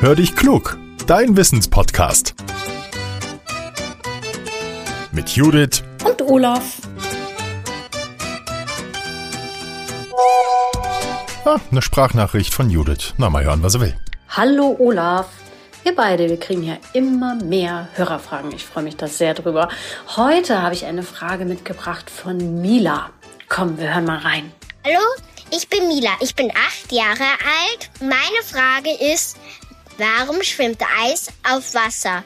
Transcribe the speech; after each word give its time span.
Hör 0.00 0.14
dich 0.14 0.36
klug, 0.36 0.78
dein 1.08 1.36
Wissenspodcast. 1.36 2.36
Mit 5.10 5.30
Judith 5.30 5.82
und 6.04 6.22
Olaf. 6.22 6.76
Ah, 11.44 11.56
eine 11.72 11.82
Sprachnachricht 11.82 12.54
von 12.54 12.70
Judith. 12.70 13.14
Na, 13.16 13.28
mal 13.28 13.42
hören, 13.42 13.64
was 13.64 13.74
er 13.74 13.80
will. 13.80 13.96
Hallo 14.28 14.76
Olaf. 14.78 15.26
Wir 15.82 15.96
beide, 15.96 16.28
wir 16.28 16.38
kriegen 16.38 16.62
ja 16.62 16.76
immer 16.92 17.34
mehr 17.34 17.88
Hörerfragen. 17.94 18.52
Ich 18.52 18.64
freue 18.64 18.84
mich 18.84 18.96
da 18.96 19.08
sehr 19.08 19.34
drüber. 19.34 19.68
Heute 20.14 20.62
habe 20.62 20.76
ich 20.76 20.86
eine 20.86 21.02
Frage 21.02 21.44
mitgebracht 21.44 22.08
von 22.08 22.60
Mila. 22.62 23.10
Komm, 23.48 23.78
wir 23.78 23.92
hören 23.92 24.04
mal 24.04 24.18
rein. 24.18 24.52
Hallo, 24.84 25.00
ich 25.50 25.68
bin 25.68 25.88
Mila. 25.88 26.10
Ich 26.20 26.36
bin 26.36 26.52
acht 26.52 26.92
Jahre 26.92 27.24
alt. 27.24 27.90
Meine 28.00 28.42
Frage 28.44 28.90
ist, 29.12 29.36
Warum 29.98 30.44
schwimmt 30.44 30.80
Eis 31.02 31.26
auf 31.42 31.74
Wasser? 31.74 32.22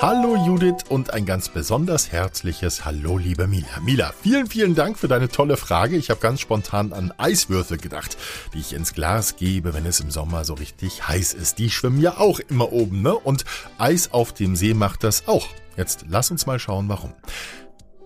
Hallo 0.00 0.36
Judith 0.46 0.88
und 0.88 1.12
ein 1.12 1.26
ganz 1.26 1.50
besonders 1.50 2.10
herzliches 2.10 2.86
Hallo 2.86 3.18
liebe 3.18 3.46
Mila. 3.46 3.80
Mila, 3.82 4.14
vielen, 4.22 4.46
vielen 4.46 4.74
Dank 4.74 4.98
für 4.98 5.06
deine 5.06 5.28
tolle 5.28 5.58
Frage. 5.58 5.98
Ich 5.98 6.08
habe 6.08 6.20
ganz 6.20 6.40
spontan 6.40 6.94
an 6.94 7.12
Eiswürfel 7.18 7.76
gedacht, 7.76 8.16
die 8.54 8.60
ich 8.60 8.72
ins 8.72 8.94
Glas 8.94 9.36
gebe, 9.36 9.74
wenn 9.74 9.84
es 9.84 10.00
im 10.00 10.10
Sommer 10.10 10.46
so 10.46 10.54
richtig 10.54 11.06
heiß 11.06 11.34
ist. 11.34 11.58
Die 11.58 11.68
schwimmen 11.68 12.00
ja 12.00 12.16
auch 12.16 12.40
immer 12.40 12.72
oben, 12.72 13.02
ne? 13.02 13.14
Und 13.14 13.44
Eis 13.76 14.10
auf 14.10 14.32
dem 14.32 14.56
See 14.56 14.72
macht 14.72 15.04
das 15.04 15.28
auch. 15.28 15.48
Jetzt 15.76 16.06
lass 16.08 16.30
uns 16.30 16.46
mal 16.46 16.58
schauen, 16.58 16.88
warum. 16.88 17.12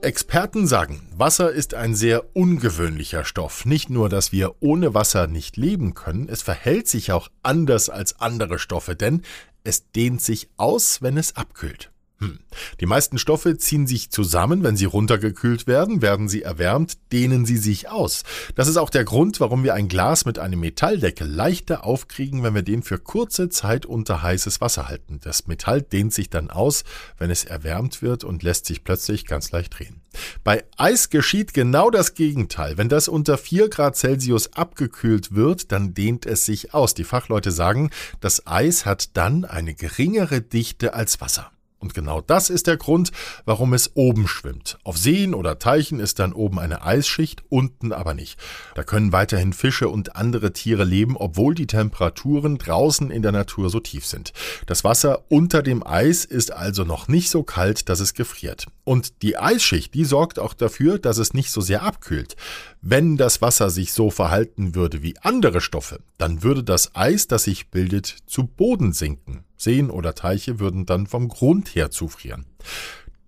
Experten 0.00 0.68
sagen, 0.68 1.08
Wasser 1.16 1.50
ist 1.50 1.74
ein 1.74 1.96
sehr 1.96 2.36
ungewöhnlicher 2.36 3.24
Stoff. 3.24 3.64
Nicht 3.64 3.90
nur, 3.90 4.08
dass 4.08 4.30
wir 4.30 4.54
ohne 4.60 4.94
Wasser 4.94 5.26
nicht 5.26 5.56
leben 5.56 5.94
können, 5.94 6.28
es 6.28 6.40
verhält 6.40 6.86
sich 6.86 7.10
auch 7.10 7.28
anders 7.42 7.90
als 7.90 8.20
andere 8.20 8.60
Stoffe, 8.60 8.94
denn 8.94 9.22
es 9.64 9.90
dehnt 9.90 10.22
sich 10.22 10.50
aus, 10.56 11.02
wenn 11.02 11.16
es 11.16 11.34
abkühlt. 11.34 11.90
Hm. 12.20 12.40
Die 12.80 12.86
meisten 12.86 13.16
Stoffe 13.16 13.58
ziehen 13.58 13.86
sich 13.86 14.10
zusammen, 14.10 14.64
wenn 14.64 14.76
sie 14.76 14.86
runtergekühlt 14.86 15.68
werden, 15.68 16.02
werden 16.02 16.28
sie 16.28 16.42
erwärmt, 16.42 16.98
dehnen 17.12 17.46
sie 17.46 17.58
sich 17.58 17.88
aus. 17.90 18.24
Das 18.56 18.66
ist 18.66 18.76
auch 18.76 18.90
der 18.90 19.04
Grund, 19.04 19.38
warum 19.38 19.62
wir 19.62 19.74
ein 19.74 19.86
Glas 19.86 20.24
mit 20.24 20.40
einem 20.40 20.58
Metalldeckel 20.58 21.28
leichter 21.28 21.84
aufkriegen, 21.84 22.42
wenn 22.42 22.56
wir 22.56 22.62
den 22.62 22.82
für 22.82 22.98
kurze 22.98 23.50
Zeit 23.50 23.86
unter 23.86 24.20
heißes 24.20 24.60
Wasser 24.60 24.88
halten. 24.88 25.20
Das 25.22 25.46
Metall 25.46 25.80
dehnt 25.80 26.12
sich 26.12 26.28
dann 26.28 26.50
aus, 26.50 26.82
wenn 27.18 27.30
es 27.30 27.44
erwärmt 27.44 28.02
wird 28.02 28.24
und 28.24 28.42
lässt 28.42 28.66
sich 28.66 28.82
plötzlich 28.82 29.24
ganz 29.24 29.52
leicht 29.52 29.78
drehen. 29.78 30.00
Bei 30.42 30.64
Eis 30.76 31.10
geschieht 31.10 31.54
genau 31.54 31.88
das 31.90 32.14
Gegenteil. 32.14 32.76
Wenn 32.78 32.88
das 32.88 33.06
unter 33.06 33.38
4 33.38 33.68
Grad 33.68 33.96
Celsius 33.96 34.54
abgekühlt 34.54 35.36
wird, 35.36 35.70
dann 35.70 35.94
dehnt 35.94 36.26
es 36.26 36.44
sich 36.44 36.74
aus. 36.74 36.94
Die 36.94 37.04
Fachleute 37.04 37.52
sagen, 37.52 37.90
das 38.18 38.44
Eis 38.44 38.86
hat 38.86 39.16
dann 39.16 39.44
eine 39.44 39.74
geringere 39.74 40.40
Dichte 40.40 40.94
als 40.94 41.20
Wasser. 41.20 41.52
Und 41.80 41.94
genau 41.94 42.20
das 42.20 42.50
ist 42.50 42.66
der 42.66 42.76
Grund, 42.76 43.12
warum 43.44 43.72
es 43.72 43.92
oben 43.94 44.26
schwimmt. 44.26 44.78
Auf 44.82 44.98
Seen 44.98 45.32
oder 45.32 45.60
Teichen 45.60 46.00
ist 46.00 46.18
dann 46.18 46.32
oben 46.32 46.58
eine 46.58 46.82
Eisschicht, 46.82 47.44
unten 47.48 47.92
aber 47.92 48.14
nicht. 48.14 48.38
Da 48.74 48.82
können 48.82 49.12
weiterhin 49.12 49.52
Fische 49.52 49.88
und 49.88 50.16
andere 50.16 50.52
Tiere 50.52 50.82
leben, 50.82 51.16
obwohl 51.16 51.54
die 51.54 51.68
Temperaturen 51.68 52.58
draußen 52.58 53.12
in 53.12 53.22
der 53.22 53.30
Natur 53.30 53.70
so 53.70 53.78
tief 53.78 54.06
sind. 54.06 54.32
Das 54.66 54.82
Wasser 54.82 55.24
unter 55.28 55.62
dem 55.62 55.86
Eis 55.86 56.24
ist 56.24 56.52
also 56.52 56.82
noch 56.84 57.06
nicht 57.06 57.30
so 57.30 57.44
kalt, 57.44 57.88
dass 57.88 58.00
es 58.00 58.14
gefriert. 58.14 58.66
Und 58.82 59.22
die 59.22 59.36
Eisschicht, 59.36 59.94
die 59.94 60.04
sorgt 60.04 60.40
auch 60.40 60.54
dafür, 60.54 60.98
dass 60.98 61.18
es 61.18 61.32
nicht 61.32 61.52
so 61.52 61.60
sehr 61.60 61.82
abkühlt. 61.82 62.34
Wenn 62.80 63.16
das 63.16 63.40
Wasser 63.40 63.70
sich 63.70 63.92
so 63.92 64.10
verhalten 64.10 64.74
würde 64.74 65.02
wie 65.02 65.14
andere 65.20 65.60
Stoffe, 65.60 66.00
dann 66.16 66.42
würde 66.42 66.64
das 66.64 66.96
Eis, 66.96 67.28
das 67.28 67.44
sich 67.44 67.68
bildet, 67.68 68.16
zu 68.26 68.44
Boden 68.46 68.92
sinken. 68.92 69.44
Seen 69.58 69.90
oder 69.90 70.14
Teiche 70.14 70.58
würden 70.58 70.86
dann 70.86 71.06
vom 71.06 71.28
Grund 71.28 71.74
her 71.74 71.90
zufrieren. 71.90 72.46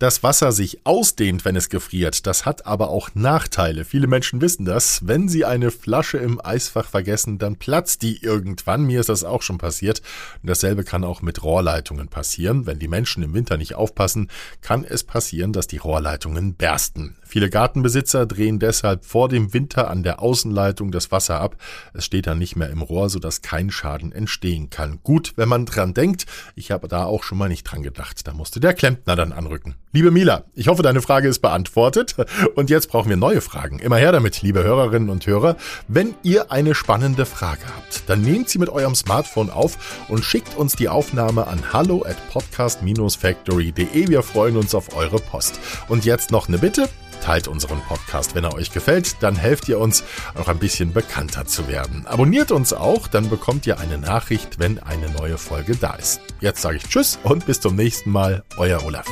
Dass 0.00 0.22
Wasser 0.22 0.50
sich 0.50 0.86
ausdehnt, 0.86 1.44
wenn 1.44 1.56
es 1.56 1.68
gefriert, 1.68 2.26
das 2.26 2.46
hat 2.46 2.64
aber 2.64 2.88
auch 2.88 3.10
Nachteile. 3.12 3.84
Viele 3.84 4.06
Menschen 4.06 4.40
wissen 4.40 4.64
das. 4.64 5.06
Wenn 5.06 5.28
sie 5.28 5.44
eine 5.44 5.70
Flasche 5.70 6.16
im 6.16 6.42
Eisfach 6.42 6.88
vergessen, 6.88 7.36
dann 7.36 7.56
platzt 7.56 8.00
die 8.00 8.16
irgendwann. 8.22 8.84
Mir 8.84 9.00
ist 9.00 9.10
das 9.10 9.24
auch 9.24 9.42
schon 9.42 9.58
passiert. 9.58 10.00
Und 10.40 10.48
dasselbe 10.48 10.84
kann 10.84 11.04
auch 11.04 11.20
mit 11.20 11.42
Rohrleitungen 11.42 12.08
passieren. 12.08 12.64
Wenn 12.64 12.78
die 12.78 12.88
Menschen 12.88 13.22
im 13.22 13.34
Winter 13.34 13.58
nicht 13.58 13.74
aufpassen, 13.74 14.30
kann 14.62 14.84
es 14.84 15.04
passieren, 15.04 15.52
dass 15.52 15.66
die 15.66 15.76
Rohrleitungen 15.76 16.54
bersten. 16.54 17.16
Viele 17.30 17.48
Gartenbesitzer 17.48 18.26
drehen 18.26 18.58
deshalb 18.58 19.04
vor 19.04 19.28
dem 19.28 19.54
Winter 19.54 19.88
an 19.88 20.02
der 20.02 20.20
Außenleitung 20.20 20.90
das 20.90 21.12
Wasser 21.12 21.40
ab. 21.40 21.54
Es 21.94 22.04
steht 22.04 22.26
dann 22.26 22.40
nicht 22.40 22.56
mehr 22.56 22.70
im 22.70 22.82
Rohr, 22.82 23.08
sodass 23.08 23.40
kein 23.40 23.70
Schaden 23.70 24.10
entstehen 24.10 24.68
kann. 24.68 24.98
Gut, 25.04 25.34
wenn 25.36 25.48
man 25.48 25.64
dran 25.64 25.94
denkt. 25.94 26.26
Ich 26.56 26.72
habe 26.72 26.88
da 26.88 27.04
auch 27.04 27.22
schon 27.22 27.38
mal 27.38 27.48
nicht 27.48 27.62
dran 27.62 27.84
gedacht. 27.84 28.26
Da 28.26 28.32
musste 28.32 28.58
der 28.58 28.74
Klempner 28.74 29.14
dann 29.14 29.30
anrücken. 29.30 29.76
Liebe 29.92 30.10
Mila, 30.10 30.42
ich 30.54 30.66
hoffe, 30.66 30.82
deine 30.82 31.02
Frage 31.02 31.28
ist 31.28 31.38
beantwortet. 31.38 32.16
Und 32.56 32.68
jetzt 32.68 32.88
brauchen 32.88 33.10
wir 33.10 33.16
neue 33.16 33.40
Fragen. 33.40 33.78
Immer 33.78 33.98
her 33.98 34.10
damit, 34.10 34.42
liebe 34.42 34.64
Hörerinnen 34.64 35.08
und 35.08 35.24
Hörer. 35.24 35.56
Wenn 35.86 36.16
ihr 36.24 36.50
eine 36.50 36.74
spannende 36.74 37.26
Frage 37.26 37.62
habt, 37.76 38.08
dann 38.08 38.22
nehmt 38.22 38.48
sie 38.48 38.58
mit 38.58 38.70
eurem 38.70 38.96
Smartphone 38.96 39.50
auf 39.50 40.04
und 40.08 40.24
schickt 40.24 40.56
uns 40.56 40.74
die 40.74 40.88
Aufnahme 40.88 41.46
an 41.46 41.72
hallo 41.72 42.04
at 42.04 42.16
podcast-factory.de. 42.32 44.08
Wir 44.08 44.24
freuen 44.24 44.56
uns 44.56 44.74
auf 44.74 44.96
eure 44.96 45.20
Post. 45.20 45.60
Und 45.86 46.04
jetzt 46.04 46.32
noch 46.32 46.48
eine 46.48 46.58
Bitte. 46.58 46.88
Teilt 47.20 47.48
unseren 47.48 47.80
Podcast, 47.82 48.34
wenn 48.34 48.44
er 48.44 48.54
euch 48.54 48.72
gefällt, 48.72 49.22
dann 49.22 49.36
helft 49.36 49.68
ihr 49.68 49.78
uns, 49.78 50.04
noch 50.36 50.48
ein 50.48 50.58
bisschen 50.58 50.92
bekannter 50.92 51.46
zu 51.46 51.68
werden. 51.68 52.06
Abonniert 52.06 52.50
uns 52.50 52.72
auch, 52.72 53.08
dann 53.08 53.30
bekommt 53.30 53.66
ihr 53.66 53.78
eine 53.78 53.98
Nachricht, 53.98 54.58
wenn 54.58 54.78
eine 54.78 55.10
neue 55.10 55.38
Folge 55.38 55.76
da 55.76 55.94
ist. 55.94 56.20
Jetzt 56.40 56.62
sage 56.62 56.78
ich 56.78 56.84
Tschüss 56.84 57.18
und 57.22 57.46
bis 57.46 57.60
zum 57.60 57.76
nächsten 57.76 58.10
Mal, 58.10 58.44
euer 58.56 58.84
Olaf. 58.84 59.06